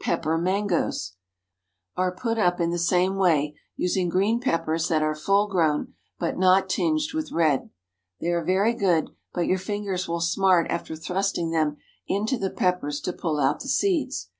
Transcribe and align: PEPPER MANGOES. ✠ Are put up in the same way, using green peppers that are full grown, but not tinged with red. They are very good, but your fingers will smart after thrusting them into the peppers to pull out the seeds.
PEPPER 0.00 0.38
MANGOES. 0.38 1.14
✠ 1.16 1.16
Are 1.96 2.12
put 2.14 2.38
up 2.38 2.60
in 2.60 2.70
the 2.70 2.78
same 2.78 3.16
way, 3.16 3.58
using 3.74 4.08
green 4.08 4.38
peppers 4.38 4.86
that 4.86 5.02
are 5.02 5.12
full 5.16 5.48
grown, 5.48 5.94
but 6.20 6.38
not 6.38 6.68
tinged 6.68 7.12
with 7.12 7.32
red. 7.32 7.68
They 8.20 8.28
are 8.30 8.44
very 8.44 8.74
good, 8.74 9.10
but 9.34 9.48
your 9.48 9.58
fingers 9.58 10.06
will 10.06 10.20
smart 10.20 10.70
after 10.70 10.94
thrusting 10.94 11.50
them 11.50 11.78
into 12.06 12.38
the 12.38 12.48
peppers 12.50 13.00
to 13.00 13.12
pull 13.12 13.40
out 13.40 13.58
the 13.58 13.66
seeds. 13.68 14.30